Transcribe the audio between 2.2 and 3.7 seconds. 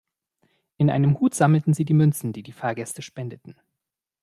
die die Fahrgäste spendeten.